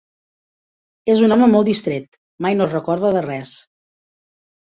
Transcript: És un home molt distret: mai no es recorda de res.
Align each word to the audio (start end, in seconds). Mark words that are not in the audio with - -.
És 1.13 1.21
un 1.25 1.35
home 1.35 1.49
molt 1.55 1.69
distret: 1.71 2.09
mai 2.47 2.57
no 2.59 2.67
es 2.67 2.75
recorda 2.77 3.13
de 3.19 3.23
res. 3.27 3.53